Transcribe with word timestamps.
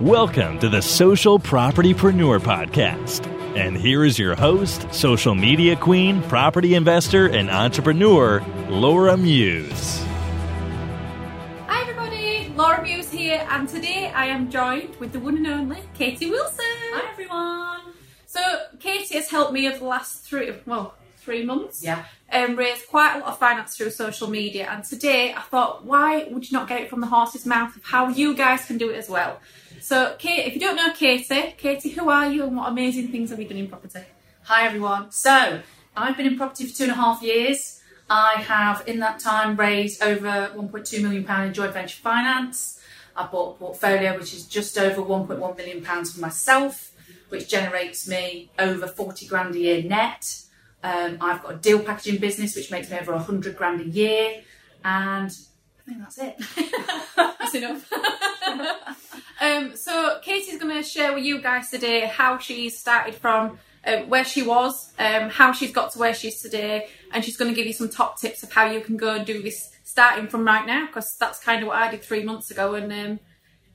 Welcome 0.00 0.60
to 0.60 0.68
the 0.68 0.80
Social 0.80 1.40
Propertypreneur 1.40 2.38
Podcast. 2.38 3.26
And 3.56 3.76
here 3.76 4.04
is 4.04 4.16
your 4.16 4.36
host, 4.36 4.86
social 4.94 5.34
media 5.34 5.74
queen, 5.74 6.22
property 6.22 6.76
investor, 6.76 7.26
and 7.26 7.50
entrepreneur, 7.50 8.40
Laura 8.68 9.16
Muse. 9.16 10.00
Hi 11.66 11.80
everybody, 11.80 12.52
Laura 12.54 12.80
Muse 12.80 13.10
here, 13.10 13.44
and 13.50 13.68
today 13.68 14.12
I 14.14 14.26
am 14.26 14.52
joined 14.52 14.94
with 15.00 15.10
the 15.10 15.18
one 15.18 15.36
and 15.36 15.48
only 15.48 15.82
Katie 15.94 16.30
Wilson. 16.30 16.64
Hi 16.64 17.10
everyone. 17.10 17.92
So 18.26 18.40
Katie 18.78 19.14
has 19.14 19.28
helped 19.28 19.52
me 19.52 19.66
over 19.66 19.78
the 19.78 19.84
last 19.84 20.22
three, 20.22 20.52
well, 20.64 20.94
three 21.16 21.44
months. 21.44 21.82
Yeah. 21.82 22.04
Um, 22.32 22.54
raised 22.54 22.86
quite 22.86 23.16
a 23.16 23.18
lot 23.18 23.30
of 23.30 23.38
finance 23.40 23.76
through 23.76 23.90
social 23.90 24.30
media, 24.30 24.68
and 24.70 24.84
today 24.84 25.34
I 25.34 25.40
thought, 25.40 25.84
why 25.84 26.28
would 26.30 26.48
you 26.48 26.56
not 26.56 26.68
get 26.68 26.82
it 26.82 26.88
from 26.88 27.00
the 27.00 27.08
horse's 27.08 27.44
mouth 27.44 27.74
of 27.74 27.82
how 27.82 28.10
you 28.10 28.36
guys 28.36 28.64
can 28.64 28.78
do 28.78 28.90
it 28.90 28.96
as 28.96 29.08
well? 29.08 29.40
So, 29.80 30.16
Kate, 30.18 30.46
if 30.46 30.54
you 30.54 30.60
don't 30.60 30.76
know 30.76 30.92
Katie, 30.92 31.54
Katie, 31.56 31.90
who 31.90 32.08
are 32.08 32.30
you, 32.30 32.44
and 32.44 32.56
what 32.56 32.68
amazing 32.68 33.08
things 33.08 33.30
have 33.30 33.38
you 33.38 33.48
done 33.48 33.58
in 33.58 33.68
property? 33.68 34.00
Hi 34.44 34.66
everyone. 34.66 35.10
So 35.10 35.60
I've 35.96 36.16
been 36.16 36.26
in 36.26 36.36
property 36.36 36.66
for 36.66 36.76
two 36.76 36.84
and 36.84 36.92
a 36.92 36.96
half 36.96 37.22
years. 37.22 37.80
I 38.08 38.42
have 38.46 38.82
in 38.88 38.98
that 39.00 39.20
time 39.20 39.56
raised 39.56 40.02
over 40.02 40.50
1.2 40.56 41.02
million 41.02 41.24
pound 41.24 41.48
in 41.48 41.54
joint 41.54 41.74
venture 41.74 41.98
finance. 41.98 42.80
I 43.14 43.26
bought 43.26 43.56
a 43.56 43.58
portfolio 43.58 44.16
which 44.16 44.32
is 44.32 44.46
just 44.46 44.78
over 44.78 45.02
1.1 45.02 45.56
million 45.56 45.84
pounds 45.84 46.12
for 46.12 46.20
myself, 46.20 46.92
which 47.28 47.48
generates 47.48 48.08
me 48.08 48.50
over 48.58 48.86
40 48.86 49.26
grand 49.26 49.54
a 49.54 49.58
year 49.58 49.82
net. 49.82 50.44
Um, 50.82 51.18
I've 51.20 51.42
got 51.42 51.54
a 51.54 51.56
deal 51.56 51.80
packaging 51.80 52.20
business 52.20 52.56
which 52.56 52.70
makes 52.70 52.90
me 52.90 52.98
over 52.98 53.12
100 53.12 53.56
grand 53.56 53.80
a 53.80 53.86
year, 53.86 54.42
and 54.84 55.30
I 55.30 55.90
think 55.90 55.98
that's 56.00 56.18
it. 56.18 56.36
That's 57.16 57.54
enough. 57.54 57.92
um, 59.40 59.76
so 59.76 60.18
Katie's 60.22 60.58
going 61.18 61.30
to 61.34 61.38
share 61.38 61.42
with 61.42 61.42
you 61.42 61.42
guys 61.42 61.70
today 61.70 62.06
how 62.06 62.38
she 62.38 62.70
started 62.70 63.14
from 63.14 63.58
uh, 63.84 63.98
where 64.02 64.24
she 64.24 64.42
was, 64.42 64.92
um, 64.98 65.30
how 65.30 65.52
she's 65.52 65.72
got 65.72 65.92
to 65.92 65.98
where 65.98 66.14
she 66.14 66.28
is 66.28 66.40
today, 66.40 66.88
and 67.12 67.24
she's 67.24 67.36
going 67.36 67.50
to 67.50 67.54
give 67.54 67.66
you 67.66 67.72
some 67.72 67.88
top 67.88 68.20
tips 68.20 68.42
of 68.42 68.52
how 68.52 68.70
you 68.70 68.80
can 68.80 68.96
go 68.96 69.14
and 69.14 69.26
do 69.26 69.42
this 69.42 69.70
starting 69.84 70.28
from 70.28 70.44
right 70.44 70.66
now, 70.66 70.86
because 70.86 71.16
that's 71.18 71.40
kind 71.42 71.62
of 71.62 71.68
what 71.68 71.76
I 71.76 71.90
did 71.90 72.02
three 72.02 72.22
months 72.22 72.50
ago, 72.50 72.74
and 72.74 72.92
um, 72.92 73.20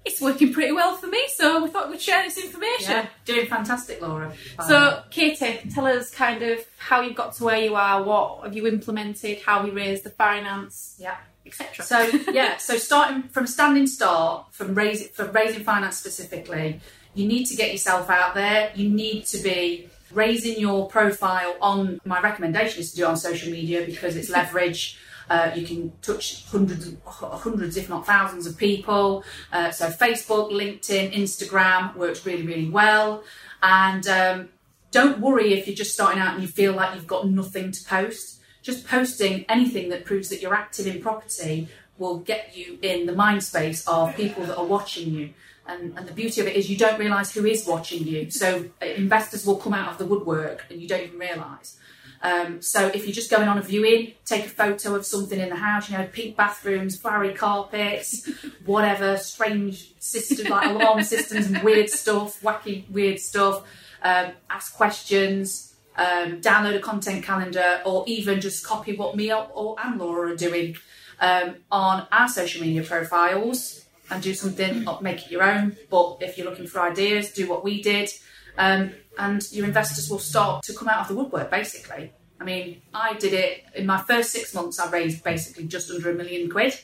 it's 0.06 0.22
working 0.22 0.54
pretty 0.54 0.72
well 0.72 0.96
for 0.96 1.08
me. 1.08 1.22
So 1.30 1.64
we 1.64 1.70
thought 1.70 1.90
we'd 1.90 2.02
share 2.02 2.24
this 2.24 2.38
information. 2.38 2.92
Yeah, 2.92 3.08
doing 3.26 3.48
fantastic, 3.48 4.02
Laura. 4.02 4.34
So, 4.68 5.04
Katie, 5.10 5.70
tell 5.74 5.88
us 5.88 6.12
kind 6.14 6.44
of 6.44 6.60
how 6.78 7.02
you 7.02 7.14
got 7.14 7.34
to 7.36 7.44
where 7.46 7.58
you 7.58 7.76
are, 7.76 8.04
what 8.04 8.44
have 8.44 8.56
you 8.56 8.68
implemented, 8.68 9.42
how 9.42 9.60
have 9.60 9.68
you 9.68 9.74
raised 9.74 10.04
the 10.04 10.10
finance, 10.10 10.98
yeah. 11.00 11.18
etc. 11.46 11.86
So 11.86 12.32
yeah, 12.32 12.58
so 12.58 12.78
starting 12.78 13.24
from 13.24 13.46
a 13.46 13.48
standing 13.48 13.88
start, 13.88 14.54
from 14.54 14.76
raising 14.76 15.08
from 15.10 15.32
raising 15.32 15.64
finance 15.64 15.98
specifically, 15.98 16.82
you 17.14 17.28
need 17.28 17.46
to 17.46 17.56
get 17.56 17.72
yourself 17.72 18.10
out 18.10 18.34
there. 18.34 18.72
You 18.76 18.90
need 18.90 19.26
to 19.28 19.38
be 19.40 19.90
raising 20.12 20.60
your 20.60 20.88
profile 20.88 21.56
on. 21.62 22.00
My 22.06 22.22
recommendation 22.22 22.82
is 22.82 22.92
to 22.92 22.98
do 22.98 23.04
it 23.04 23.08
on 23.08 23.18
social 23.18 23.52
media 23.52 23.86
because 23.86 24.16
it's 24.16 24.30
leverage. 24.40 24.98
Uh, 25.30 25.52
you 25.56 25.66
can 25.66 25.92
touch 26.02 26.46
hundreds, 26.50 26.92
hundreds, 27.06 27.78
if 27.78 27.90
not 27.90 28.06
thousands, 28.06 28.46
of 28.46 28.58
people. 28.58 29.24
Uh, 29.52 29.72
so 29.72 29.90
Facebook, 29.90 30.52
LinkedIn, 30.52 31.14
Instagram 31.14 31.96
works 31.96 32.26
really, 32.26 32.46
really 32.46 32.70
well. 32.70 33.24
And 33.62 34.06
um, 34.08 34.50
don't 34.92 35.20
worry 35.20 35.54
if 35.54 35.66
you're 35.66 35.76
just 35.76 35.94
starting 35.94 36.22
out 36.22 36.34
and 36.34 36.42
you 36.42 36.48
feel 36.48 36.74
like 36.74 36.94
you've 36.94 37.08
got 37.08 37.28
nothing 37.28 37.72
to 37.72 37.84
post. 37.86 38.42
Just 38.62 38.86
posting 38.86 39.46
anything 39.50 39.90
that 39.90 40.06
proves 40.06 40.30
that 40.30 40.42
you're 40.42 40.54
active 40.54 40.88
in 40.88 41.02
property 41.02 41.68
will 41.98 42.20
get 42.20 42.56
you 42.56 42.78
in 42.82 43.06
the 43.06 43.14
mind 43.14 43.44
space 43.44 43.88
of 43.88 44.16
people 44.16 44.46
that 44.46 44.58
are 44.58 44.66
watching 44.66 45.14
you. 45.14 45.34
And, 45.66 45.98
and 45.98 46.08
the 46.08 46.14
beauty 46.14 46.42
of 46.42 46.48
it 46.48 46.56
is 46.56 46.70
you 46.70 46.78
don't 46.78 47.00
realise 47.00 47.34
who 47.34 47.46
is 47.46 47.66
watching 47.66 48.06
you. 48.06 48.30
So 48.30 48.66
uh, 48.82 48.86
investors 48.86 49.46
will 49.46 49.56
come 49.56 49.74
out 49.74 49.92
of 49.92 49.98
the 49.98 50.06
woodwork 50.06 50.66
and 50.70 50.82
you 50.82 50.88
don't 50.88 51.04
even 51.04 51.20
realise. 51.20 51.78
Um, 52.22 52.62
so 52.62 52.88
if 52.88 53.06
you're 53.06 53.14
just 53.14 53.30
going 53.30 53.50
on 53.50 53.58
a 53.58 53.62
viewing, 53.62 54.14
take 54.26 54.46
a 54.46 54.50
photo 54.50 54.96
of 54.96 55.06
something 55.06 55.38
in 55.38 55.50
the 55.50 55.58
house, 55.58 55.90
you 55.90 55.98
know, 55.98 56.08
pink 56.08 56.38
bathrooms, 56.38 56.98
flowery 56.98 57.34
carpets, 57.34 58.30
whatever, 58.66 59.18
strange 59.18 59.94
system 60.00 60.50
like 60.50 60.70
alarm 60.70 61.04
systems 61.04 61.48
and 61.48 61.62
weird 61.64 61.90
stuff, 61.90 62.42
wacky 62.42 62.90
weird 62.90 63.20
stuff. 63.20 63.64
Um, 64.02 64.32
ask 64.50 64.74
questions, 64.76 65.76
um, 65.98 66.40
download 66.42 66.76
a 66.76 66.80
content 66.80 67.24
calendar, 67.24 67.82
or 67.86 68.06
even 68.08 68.40
just 68.40 68.66
copy 68.66 68.96
what 68.96 69.18
me 69.18 69.32
or, 69.32 69.50
or 69.54 69.76
and 69.84 70.00
Laura 70.00 70.32
are 70.32 70.36
doing 70.36 70.78
um, 71.20 71.56
on 71.72 72.08
our 72.12 72.28
social 72.30 72.62
media 72.62 72.84
profiles 72.84 73.83
and 74.14 74.24
do 74.24 74.34
something, 74.34 74.88
or 74.88 75.02
make 75.02 75.26
it 75.26 75.32
your 75.32 75.44
own. 75.44 75.76
But 75.90 76.18
if 76.22 76.38
you're 76.38 76.50
looking 76.50 76.68
for 76.68 76.82
ideas, 76.82 77.32
do 77.32 77.50
what 77.50 77.64
we 77.64 77.82
did. 77.82 78.10
Um, 78.58 78.92
and 79.18 79.52
your 79.52 79.66
investors 79.66 80.10
will 80.10 80.20
start 80.20 80.64
to 80.64 80.74
come 80.74 80.88
out 80.88 81.02
of 81.02 81.08
the 81.08 81.16
woodwork 81.16 81.50
basically. 81.50 82.12
I 82.40 82.44
mean, 82.44 82.82
I 82.94 83.14
did 83.14 83.34
it 83.34 83.64
in 83.76 83.86
my 83.86 84.00
first 84.00 84.32
six 84.32 84.54
months, 84.54 84.80
I 84.80 84.90
raised 84.90 85.24
basically 85.24 85.66
just 85.66 85.90
under 85.92 86.12
a 86.12 86.14
million 86.14 86.50
quid, 86.50 86.80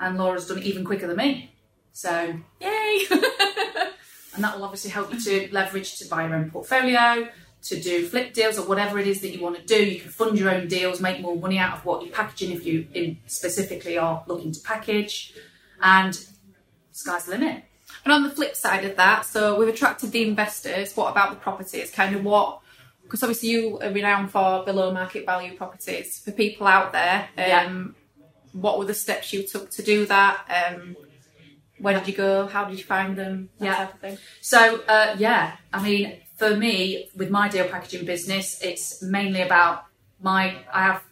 and 0.00 0.16
Laura's 0.16 0.46
done 0.46 0.58
it 0.58 0.64
even 0.64 0.84
quicker 0.84 1.06
than 1.06 1.16
me. 1.16 1.52
So, 1.92 2.38
Yay! 2.60 3.04
and 3.10 4.44
that 4.44 4.56
will 4.56 4.64
obviously 4.64 4.90
help 4.90 5.12
you 5.12 5.20
to 5.20 5.48
leverage 5.52 5.98
to 5.98 6.08
buy 6.08 6.26
your 6.26 6.36
own 6.36 6.50
portfolio, 6.50 7.28
to 7.62 7.80
do 7.80 8.06
flip 8.06 8.32
deals 8.32 8.58
or 8.58 8.66
whatever 8.66 8.98
it 8.98 9.06
is 9.06 9.20
that 9.22 9.30
you 9.30 9.42
want 9.42 9.56
to 9.56 9.64
do. 9.64 9.84
You 9.84 10.00
can 10.00 10.10
fund 10.10 10.38
your 10.38 10.50
own 10.50 10.68
deals, 10.68 11.00
make 11.00 11.20
more 11.20 11.36
money 11.36 11.58
out 11.58 11.78
of 11.78 11.84
what 11.84 12.02
you're 12.02 12.14
packaging 12.14 12.52
if 12.52 12.64
you 12.64 12.86
specifically 13.26 13.98
are 13.98 14.24
looking 14.26 14.52
to 14.52 14.60
package, 14.60 15.34
and 15.82 16.26
sky's 16.96 17.24
the 17.26 17.32
limit. 17.32 17.64
And 18.04 18.12
on 18.12 18.22
the 18.22 18.30
flip 18.30 18.56
side 18.56 18.84
of 18.84 18.96
that, 18.96 19.24
so 19.26 19.58
we've 19.58 19.68
attracted 19.68 20.12
the 20.12 20.26
investors. 20.26 20.96
What 20.96 21.10
about 21.10 21.30
the 21.30 21.36
properties? 21.36 21.90
Kind 21.90 22.14
of 22.16 22.24
what? 22.24 22.60
Because 23.02 23.22
obviously 23.22 23.50
you 23.50 23.78
are 23.80 23.90
renowned 23.90 24.30
for 24.32 24.64
below 24.64 24.92
market 24.92 25.24
value 25.26 25.56
properties. 25.56 26.18
For 26.18 26.32
people 26.32 26.66
out 26.66 26.92
there, 26.92 27.28
um, 27.38 27.44
Yeah. 27.46 28.20
what 28.52 28.78
were 28.78 28.84
the 28.84 28.94
steps 28.94 29.32
you 29.32 29.46
took 29.46 29.70
to 29.72 29.82
do 29.82 30.06
that? 30.06 30.40
Um, 30.48 30.96
where 31.78 31.94
did 31.98 32.08
you 32.08 32.14
go? 32.14 32.46
How 32.46 32.64
did 32.64 32.78
you 32.78 32.84
find 32.84 33.16
them? 33.16 33.50
That 33.58 33.64
Yeah. 33.64 33.74
type 33.76 33.94
of 33.94 34.00
thing. 34.00 34.18
So 34.40 34.80
uh, 34.88 35.14
yeah, 35.18 35.56
I 35.72 35.82
mean, 35.82 36.20
for 36.38 36.56
me, 36.56 37.08
with 37.14 37.30
my 37.30 37.48
deal 37.48 37.68
packaging 37.68 38.04
business, 38.04 38.60
it's 38.62 39.02
mainly 39.02 39.42
about 39.42 39.84
my. 40.20 40.56
I 40.72 40.82
have 40.82 41.02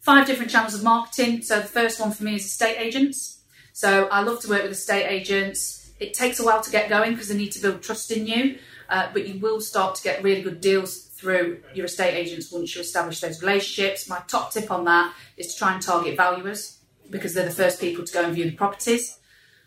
five 0.00 0.26
different 0.26 0.50
channels 0.50 0.74
of 0.74 0.82
marketing. 0.82 1.42
So 1.42 1.60
the 1.60 1.66
first 1.66 2.00
one 2.00 2.12
for 2.12 2.24
me 2.24 2.36
is 2.36 2.44
estate 2.46 2.76
agents. 2.78 3.40
So 3.74 4.06
I 4.06 4.22
love 4.22 4.40
to 4.42 4.48
work 4.48 4.62
with 4.62 4.70
estate 4.70 5.04
agents. 5.06 5.90
It 5.98 6.14
takes 6.14 6.38
a 6.38 6.44
while 6.44 6.62
to 6.62 6.70
get 6.70 6.88
going 6.88 7.10
because 7.10 7.26
they 7.26 7.36
need 7.36 7.50
to 7.52 7.60
build 7.60 7.82
trust 7.82 8.12
in 8.12 8.24
you, 8.24 8.58
uh, 8.88 9.08
but 9.12 9.26
you 9.26 9.40
will 9.40 9.60
start 9.60 9.96
to 9.96 10.02
get 10.04 10.22
really 10.22 10.42
good 10.42 10.60
deals 10.60 10.96
through 10.96 11.60
your 11.74 11.86
estate 11.86 12.14
agents 12.14 12.52
once 12.52 12.72
you 12.76 12.80
establish 12.80 13.18
those 13.20 13.42
relationships. 13.42 14.08
My 14.08 14.22
top 14.28 14.52
tip 14.52 14.70
on 14.70 14.84
that 14.84 15.12
is 15.36 15.52
to 15.52 15.58
try 15.58 15.74
and 15.74 15.82
target 15.82 16.16
valuers 16.16 16.78
because 17.10 17.34
they're 17.34 17.46
the 17.46 17.50
first 17.50 17.80
people 17.80 18.04
to 18.04 18.12
go 18.12 18.24
and 18.24 18.32
view 18.32 18.44
the 18.44 18.52
properties. 18.52 19.18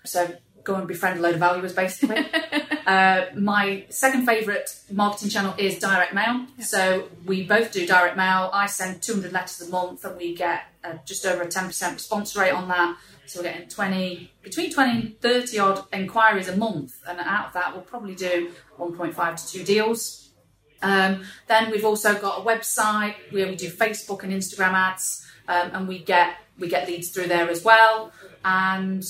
So 0.06 0.38
go 0.64 0.76
and 0.76 0.88
befriend 0.88 1.20
a 1.20 1.22
load 1.22 1.34
of 1.34 1.42
valuers, 1.42 1.74
basically. 1.74 2.26
uh, 2.88 3.26
my 3.36 3.86
second 3.90 4.26
favourite 4.26 4.70
marketing 4.90 5.30
channel 5.30 5.54
is 5.58 5.80
direct 5.80 6.14
mail. 6.14 6.46
So 6.60 7.10
we 7.26 7.44
both 7.44 7.74
do 7.74 7.86
direct 7.86 8.16
mail. 8.16 8.50
I 8.54 8.68
send 8.68 9.02
200 9.02 9.34
letters 9.34 9.68
a 9.68 9.70
month, 9.70 10.06
and 10.06 10.16
we 10.18 10.34
get 10.34 10.64
uh, 10.84 10.94
just 11.06 11.26
over 11.26 11.44
a 11.44 11.48
10% 11.48 11.94
response 11.94 12.38
rate 12.38 12.52
on 12.52 12.70
that. 12.70 12.98
So 13.28 13.40
we're 13.40 13.52
getting 13.52 13.68
20, 13.68 14.32
between 14.42 14.74
20 14.74 14.92
and 14.92 15.22
30 15.22 15.60
odd 15.60 15.84
inquiries 15.92 16.48
a 16.48 16.56
month, 16.56 16.96
and 17.08 17.20
out 17.20 17.48
of 17.48 17.54
that, 17.54 17.74
we'll 17.74 17.84
probably 17.84 18.16
do 18.16 18.52
1.5 18.80 19.36
to 19.36 19.60
2 19.60 19.64
deals. 19.64 20.30
Um, 20.82 21.24
then 21.48 21.72
we've 21.72 21.86
also 21.86 22.20
got 22.20 22.42
a 22.42 22.46
website 22.46 23.16
where 23.32 23.48
we 23.48 23.56
do 23.56 23.70
Facebook 23.70 24.24
and 24.24 24.32
Instagram 24.32 24.74
ads, 24.74 25.26
um, 25.48 25.72
and 25.74 25.88
we 25.88 26.00
get 26.00 26.36
we 26.60 26.68
get 26.68 26.88
leads 26.88 27.10
through 27.10 27.28
there 27.28 27.50
as 27.50 27.64
well. 27.64 28.12
And 28.46 29.04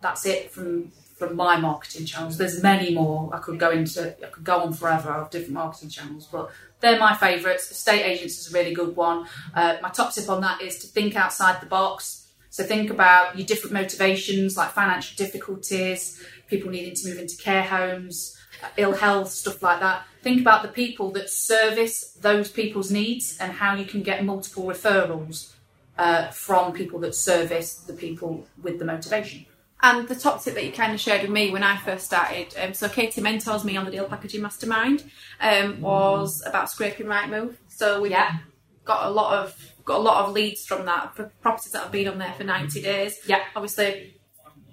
that's 0.00 0.26
it 0.26 0.50
from 0.50 0.92
from 1.16 1.36
my 1.36 1.56
marketing 1.56 2.06
channels. 2.06 2.38
There's 2.38 2.62
many 2.62 2.94
more. 2.94 3.30
I 3.32 3.38
could 3.38 3.58
go 3.58 3.70
into. 3.70 4.16
I 4.24 4.30
could 4.30 4.44
go 4.44 4.60
on 4.60 4.72
forever 4.72 5.10
of 5.10 5.30
different 5.30 5.54
marketing 5.54 5.90
channels, 5.90 6.26
but 6.30 6.50
they're 6.80 6.98
my 6.98 7.14
favourites. 7.14 7.70
Estate 7.70 8.02
agents 8.02 8.38
is 8.38 8.52
a 8.52 8.58
really 8.58 8.74
good 8.74 8.96
one. 8.96 9.26
Uh, 9.54 9.76
my 9.82 9.90
top 9.90 10.12
tip 10.12 10.28
on 10.28 10.40
that 10.40 10.60
is 10.60 10.78
to 10.78 10.86
think 10.86 11.14
outside 11.14 11.60
the 11.60 11.66
box. 11.66 12.19
So 12.50 12.64
think 12.64 12.90
about 12.90 13.38
your 13.38 13.46
different 13.46 13.72
motivations, 13.72 14.56
like 14.56 14.70
financial 14.70 15.16
difficulties, 15.16 16.22
people 16.48 16.70
needing 16.70 16.94
to 16.94 17.08
move 17.08 17.18
into 17.18 17.36
care 17.36 17.62
homes, 17.62 18.36
uh, 18.62 18.66
ill 18.76 18.92
health, 18.92 19.30
stuff 19.30 19.62
like 19.62 19.80
that. 19.80 20.04
Think 20.22 20.40
about 20.40 20.62
the 20.62 20.68
people 20.68 21.12
that 21.12 21.30
service 21.30 22.10
those 22.20 22.50
people's 22.50 22.90
needs 22.90 23.38
and 23.38 23.52
how 23.52 23.74
you 23.76 23.84
can 23.84 24.02
get 24.02 24.24
multiple 24.24 24.64
referrals 24.64 25.52
uh, 25.96 26.28
from 26.30 26.72
people 26.72 26.98
that 27.00 27.14
service 27.14 27.74
the 27.74 27.92
people 27.92 28.46
with 28.62 28.78
the 28.78 28.84
motivation. 28.84 29.46
And 29.82 30.08
the 30.08 30.14
top 30.14 30.42
tip 30.42 30.54
that 30.54 30.64
you 30.64 30.72
kind 30.72 30.92
of 30.92 31.00
shared 31.00 31.22
with 31.22 31.30
me 31.30 31.50
when 31.50 31.62
I 31.62 31.76
first 31.78 32.04
started, 32.04 32.54
um, 32.60 32.74
so 32.74 32.88
Katie 32.88 33.22
mentors 33.22 33.64
me 33.64 33.76
on 33.78 33.86
the 33.86 33.90
deal 33.90 34.04
packaging 34.04 34.42
mastermind, 34.42 35.04
um, 35.40 35.80
was 35.80 36.42
about 36.44 36.70
scraping 36.70 37.06
Rightmove. 37.06 37.54
So 37.68 38.02
we 38.02 38.10
Yeah. 38.10 38.38
got 38.84 39.06
a 39.06 39.10
lot 39.10 39.38
of 39.38 39.69
got 39.84 39.98
a 39.98 40.02
lot 40.02 40.24
of 40.24 40.32
leads 40.32 40.64
from 40.66 40.86
that 40.86 41.14
for 41.16 41.24
properties 41.42 41.72
that 41.72 41.82
have 41.84 41.92
been 41.92 42.08
on 42.08 42.18
there 42.18 42.34
for 42.36 42.44
ninety 42.44 42.82
days. 42.82 43.18
Yeah. 43.26 43.42
obviously 43.56 44.16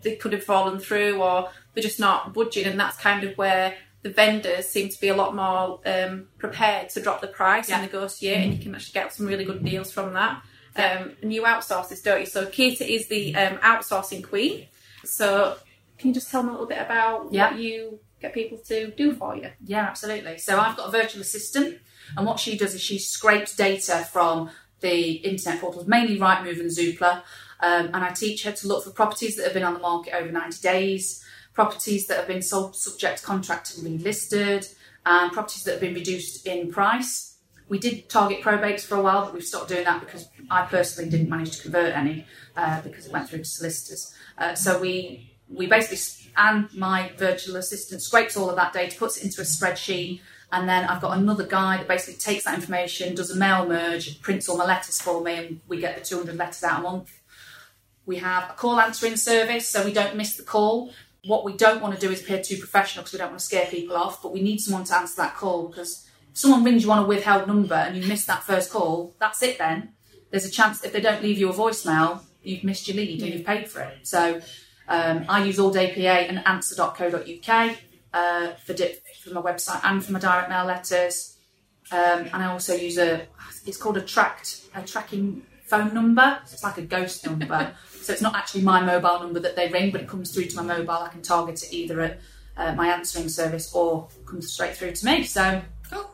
they 0.04 0.16
could 0.16 0.32
have 0.34 0.44
fallen 0.44 0.80
through 0.80 1.22
or 1.22 1.50
they're 1.74 1.82
just 1.84 2.00
not 2.00 2.34
budging, 2.34 2.66
and 2.66 2.80
that's 2.80 2.98
kind 2.98 3.24
of 3.24 3.38
where 3.38 3.76
the 4.04 4.10
vendors 4.10 4.68
seem 4.68 4.90
to 4.90 5.02
be 5.02 5.08
a 5.10 5.16
lot 5.16 5.36
more 5.36 5.80
um, 5.86 6.28
prepared 6.38 6.90
to 6.90 7.02
drop 7.02 7.20
the 7.22 7.28
price 7.28 7.70
Yeah. 7.70 7.76
and 7.82 7.86
negotiate, 7.92 8.38
and 8.44 8.54
you 8.54 8.60
can 8.64 8.76
actually 8.76 8.94
get 8.94 9.14
some 9.14 9.26
really 9.26 9.44
good 9.46 9.64
deals 9.66 9.92
from 9.92 10.14
that. 10.14 10.42
Um, 10.76 11.14
and 11.24 11.34
you 11.34 11.42
outsource 11.44 11.90
this, 11.90 12.02
don't 12.04 12.20
you? 12.20 12.26
So 12.28 12.46
Katie 12.46 12.94
is 12.96 13.08
the 13.08 13.36
um, 13.36 13.58
outsourcing 13.58 14.24
queen. 14.24 14.68
So 15.04 15.58
can 15.98 16.10
you 16.10 16.14
just 16.14 16.30
tell 16.30 16.44
me 16.44 16.50
a 16.50 16.52
little 16.52 16.68
bit 16.68 16.80
about 16.80 17.34
Yeah. 17.34 17.50
what 17.52 17.60
you 17.60 18.00
get 18.22 18.34
people 18.36 18.60
to 18.60 18.92
do 18.92 19.14
for 19.16 19.36
you? 19.36 19.50
Yeah, 19.66 19.88
absolutely. 19.88 20.38
So 20.38 20.60
I've 20.60 20.78
got 20.78 20.90
a 20.90 20.92
virtual 20.92 21.22
assistant, 21.22 21.80
and 22.16 22.26
what 22.26 22.40
she 22.40 22.56
does 22.58 22.76
is 22.76 22.82
she 22.82 23.00
scrapes 23.00 23.56
data 23.56 24.08
from 24.12 24.52
the 24.82 25.12
internet 25.14 25.62
portals, 25.62 25.88
mainly 25.88 26.20
Rightmove 26.20 26.60
and 26.60 26.70
Zoopla, 26.70 27.24
um, 27.60 27.88
and 27.88 27.98
I 27.98 28.12
teach 28.12 28.44
her 28.44 28.52
to 28.52 28.68
look 28.68 28.84
for 28.84 28.92
properties 28.92 29.36
that 29.36 29.44
have 29.44 29.54
been 29.54 29.64
on 29.64 29.74
the 29.74 29.80
market 29.80 30.14
over 30.14 30.32
90 30.32 30.62
days, 30.62 31.24
properties 31.54 32.08
that 32.08 32.18
have 32.18 32.28
been 32.28 32.42
sold 32.42 32.76
subject 32.76 33.20
to 33.20 33.26
contract 33.26 33.78
and 33.78 34.00
relisted, 34.00 34.74
and 35.06 35.32
properties 35.32 35.64
that 35.64 35.72
have 35.72 35.82
been 35.82 35.96
reduced 35.96 36.46
in 36.46 36.72
price. 36.72 37.38
We 37.70 37.80
did 37.80 38.10
target 38.10 38.42
probates 38.42 38.82
for 38.82 38.96
a 38.96 39.02
while, 39.02 39.26
but 39.26 39.34
we've 39.34 39.44
stopped 39.44 39.70
doing 39.70 39.84
that 39.84 40.00
because 40.00 40.30
I 40.50 40.66
personally 40.66 41.10
didn't 41.10 41.30
manage 41.30 41.58
to 41.58 41.64
convert 41.64 41.96
any 41.96 42.26
uh, 42.56 42.82
because 42.82 43.08
it 43.08 43.12
went 43.12 43.30
through 43.30 43.40
to 43.40 43.46
solicitors. 43.46 44.14
Uh, 44.38 44.56
so 44.56 44.80
we 44.80 45.37
we 45.50 45.68
basically 45.68 45.98
and 46.38 46.72
my 46.74 47.12
virtual 47.18 47.56
assistant 47.56 48.02
scrapes 48.02 48.38
all 48.38 48.50
of 48.50 48.56
that 48.56 48.72
data, 48.72 48.96
puts 48.96 49.18
it 49.18 49.24
into 49.24 49.42
a 49.42 49.44
spreadsheet, 49.44 50.22
and 50.52 50.70
then 50.70 50.86
I've 50.86 51.02
got 51.02 51.18
another 51.18 51.46
guy 51.46 51.78
that 51.78 51.88
basically 51.88 52.20
takes 52.20 52.46
that 52.46 52.54
information, 52.54 53.16
does 53.16 53.32
a 53.32 53.36
mail 53.36 53.68
merge, 53.68 54.22
prints 54.22 54.48
all 54.48 54.58
my 54.58 54.66
letters 54.66 55.02
for 55.02 55.22
me, 55.22 55.36
and 55.36 55.62
we 55.68 55.80
get 55.80 55.98
the 55.98 56.06
200 56.06 56.38
letters 56.38 56.64
out 56.64 56.80
a 56.80 56.84
month. 56.84 57.20
We 58.06 58.18
have 58.18 58.52
a 58.52 58.54
call 58.54 58.80
answering 58.80 59.18
service, 59.18 59.68
so 59.68 59.84
we 59.84 59.92
don't 59.92 60.16
miss 60.16 60.38
the 60.38 60.44
call. 60.44 60.94
What 61.26 61.44
we 61.44 61.58
don't 61.58 61.82
want 61.82 61.96
to 61.96 62.00
do 62.00 62.12
is 62.12 62.22
appear 62.22 62.42
too 62.42 62.58
professional 62.58 63.04
because 63.04 63.14
we 63.14 63.20
don't 63.20 63.30
want 63.30 63.40
to 63.40 63.46
scare 63.46 63.66
people 63.66 63.98
off, 63.98 64.22
but 64.22 64.32
we 64.32 64.42
need 64.42 64.60
someone 64.60 64.86
to 64.86 64.96
answer 64.96 65.16
that 65.18 65.36
call 65.36 65.68
because 65.68 66.08
if 66.32 66.38
someone 66.38 66.64
rings 66.64 66.84
you 66.84 66.92
on 66.92 67.00
a 67.00 67.08
withheld 67.08 67.48
number 67.48 67.76
and 67.76 67.98
you 67.98 68.08
miss 68.08 68.26
that 68.26 68.44
first 68.44 68.72
call, 68.72 69.16
that's 69.20 69.42
it 69.42 69.58
then. 69.58 69.94
There's 70.30 70.46
a 70.46 70.52
chance 70.52 70.84
if 70.84 70.94
they 70.94 71.02
don't 71.02 71.24
leave 71.24 71.38
you 71.38 71.50
a 71.50 71.54
voicemail, 71.54 72.22
you've 72.44 72.64
missed 72.64 72.88
your 72.88 72.96
lead 72.96 73.22
and 73.22 73.34
you've 73.34 73.46
paid 73.46 73.68
for 73.68 73.82
it. 73.82 74.08
So 74.08 74.40
um, 74.88 75.26
I 75.28 75.44
use 75.44 75.60
All 75.60 75.72
Day 75.72 75.94
PA 75.94 76.28
and 76.30 76.42
answer.co.uk 76.48 77.78
uh, 78.14 78.54
for, 78.66 78.74
di- 78.74 78.96
for 79.24 79.32
my 79.32 79.42
website 79.42 79.82
and 79.84 80.04
for 80.04 80.14
my 80.14 80.20
direct 80.20 80.50
mail 80.50 80.66
letters. 80.66 81.38
Um, 81.92 82.26
and 82.34 82.36
I 82.36 82.48
also 82.48 82.74
use 82.76 82.98
a, 82.98 83.28
it's 83.66 83.78
called 83.78 83.98
a 83.98 84.02
tracked, 84.02 84.62
a 84.76 84.82
tracking 84.84 85.44
phone 85.66 85.94
number. 85.94 86.40
So 86.46 86.54
it's 86.54 86.64
like 86.64 86.78
a 86.78 86.82
ghost 86.84 87.26
number. 87.26 87.74
so 88.02 88.14
it's 88.14 88.22
not 88.22 88.36
actually 88.36 88.62
my 88.62 88.82
mobile 88.82 89.20
number 89.20 89.40
that 89.40 89.56
they 89.56 89.70
ring, 89.70 89.92
but 89.92 90.02
it 90.02 90.08
comes 90.08 90.34
through 90.34 90.46
to 90.46 90.56
my 90.58 90.64
mobile. 90.64 90.92
I 90.92 91.10
can 91.10 91.22
target 91.22 91.64
it 91.64 91.74
either 91.74 92.02
at 92.02 92.20
uh, 92.58 92.74
my 92.76 92.88
answering 92.88 93.30
service 93.30 93.74
or 93.74 94.08
comes 94.26 94.52
straight 94.52 94.76
through 94.76 94.94
to 94.94 95.06
me. 95.06 95.24
So 95.24 95.62
Cool. 95.92 96.10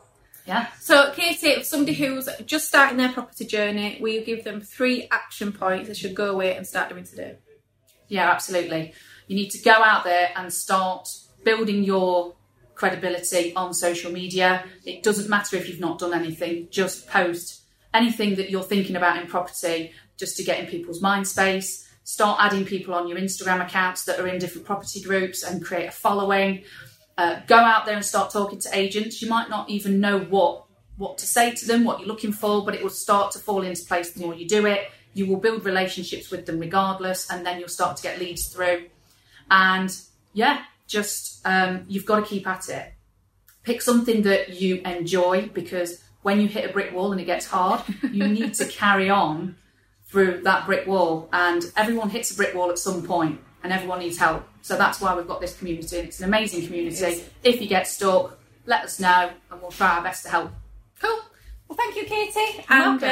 yeah, 0.46 0.68
So, 0.78 1.10
Katie, 1.12 1.56
for 1.56 1.64
somebody 1.64 1.94
who's 1.94 2.28
just 2.46 2.68
starting 2.68 2.98
their 2.98 3.12
property 3.12 3.44
journey, 3.46 3.98
will 4.00 4.12
you 4.12 4.24
give 4.24 4.44
them 4.44 4.60
three 4.60 5.08
action 5.10 5.52
points 5.52 5.88
they 5.88 5.94
should 5.94 6.14
go 6.14 6.30
away 6.30 6.56
and 6.56 6.66
start 6.66 6.90
doing 6.90 7.04
today? 7.04 7.36
Yeah, 8.08 8.30
absolutely. 8.30 8.92
You 9.26 9.36
need 9.36 9.50
to 9.50 9.62
go 9.62 9.72
out 9.72 10.04
there 10.04 10.30
and 10.36 10.52
start 10.52 11.08
building 11.44 11.84
your 11.84 12.34
credibility 12.74 13.54
on 13.54 13.72
social 13.72 14.12
media. 14.12 14.64
It 14.84 15.02
doesn't 15.02 15.28
matter 15.28 15.56
if 15.56 15.68
you've 15.68 15.80
not 15.80 15.98
done 15.98 16.12
anything, 16.12 16.68
just 16.70 17.06
post 17.06 17.62
anything 17.92 18.34
that 18.36 18.50
you're 18.50 18.62
thinking 18.62 18.96
about 18.96 19.20
in 19.20 19.28
property 19.28 19.92
just 20.16 20.36
to 20.36 20.44
get 20.44 20.60
in 20.60 20.66
people's 20.66 21.00
mind 21.00 21.26
space. 21.26 21.88
Start 22.02 22.38
adding 22.40 22.64
people 22.64 22.92
on 22.94 23.08
your 23.08 23.18
Instagram 23.18 23.64
accounts 23.64 24.04
that 24.04 24.20
are 24.20 24.28
in 24.28 24.38
different 24.38 24.66
property 24.66 25.00
groups 25.00 25.42
and 25.42 25.64
create 25.64 25.86
a 25.86 25.92
following. 25.92 26.64
Uh, 27.16 27.40
go 27.46 27.56
out 27.56 27.86
there 27.86 27.94
and 27.94 28.04
start 28.04 28.30
talking 28.30 28.58
to 28.58 28.68
agents. 28.72 29.22
You 29.22 29.28
might 29.30 29.48
not 29.48 29.70
even 29.70 30.00
know 30.00 30.18
what 30.18 30.64
what 30.96 31.18
to 31.18 31.26
say 31.26 31.52
to 31.52 31.66
them, 31.66 31.82
what 31.82 31.98
you're 31.98 32.08
looking 32.08 32.32
for, 32.32 32.64
but 32.64 32.74
it 32.74 32.82
will 32.82 32.90
start 32.90 33.32
to 33.32 33.38
fall 33.40 33.62
into 33.62 33.84
place 33.84 34.12
the 34.12 34.20
more 34.20 34.34
you 34.34 34.46
do 34.46 34.64
it. 34.66 34.90
You 35.14 35.26
will 35.26 35.36
build 35.36 35.64
relationships 35.64 36.30
with 36.30 36.46
them 36.46 36.58
regardless, 36.58 37.30
and 37.30 37.46
then 37.46 37.58
you'll 37.58 37.68
start 37.68 37.96
to 37.98 38.02
get 38.02 38.18
leads 38.18 38.48
through. 38.48 38.86
And 39.50 39.94
yeah, 40.32 40.64
just 40.86 41.40
um, 41.46 41.84
you've 41.88 42.06
got 42.06 42.20
to 42.20 42.26
keep 42.26 42.46
at 42.46 42.68
it. 42.68 42.92
Pick 43.62 43.80
something 43.80 44.22
that 44.22 44.60
you 44.60 44.82
enjoy 44.84 45.48
because 45.48 46.02
when 46.22 46.40
you 46.40 46.48
hit 46.48 46.68
a 46.68 46.72
brick 46.72 46.92
wall 46.92 47.12
and 47.12 47.20
it 47.20 47.24
gets 47.24 47.46
hard, 47.46 47.82
you 48.02 48.26
need 48.38 48.54
to 48.54 48.66
carry 48.66 49.08
on 49.08 49.56
through 50.06 50.42
that 50.42 50.66
brick 50.66 50.86
wall. 50.86 51.28
And 51.32 51.64
everyone 51.76 52.10
hits 52.10 52.30
a 52.32 52.36
brick 52.36 52.54
wall 52.54 52.70
at 52.70 52.78
some 52.78 53.02
point, 53.02 53.40
and 53.62 53.72
everyone 53.72 54.00
needs 54.00 54.18
help. 54.18 54.46
So 54.62 54.76
that's 54.76 55.00
why 55.00 55.14
we've 55.14 55.28
got 55.28 55.40
this 55.40 55.56
community. 55.56 55.98
and 55.98 56.08
It's 56.08 56.18
an 56.20 56.24
amazing 56.26 56.66
community. 56.66 57.22
If 57.42 57.60
you 57.60 57.68
get 57.68 57.86
stuck, 57.86 58.38
let 58.66 58.84
us 58.84 58.98
know, 58.98 59.30
and 59.50 59.60
we'll 59.62 59.70
try 59.70 59.96
our 59.96 60.02
best 60.02 60.24
to 60.24 60.30
help. 60.30 60.50
Cool. 61.00 61.20
Well, 61.68 61.76
thank 61.76 61.96
you, 61.96 62.04
Katie. 62.04 62.64
And 62.68 63.02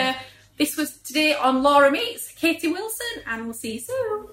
this 0.63 0.77
was 0.77 0.99
today 0.99 1.35
on 1.35 1.65
Laura 1.65 1.91
Meets 1.91 2.31
Katie 2.35 2.69
Wilson, 2.69 3.25
and 3.27 3.47
we'll 3.47 3.53
see 3.53 3.73
you 3.73 3.81
soon. 3.81 4.29